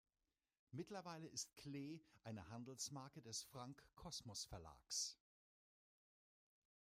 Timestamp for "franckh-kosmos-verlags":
3.43-5.19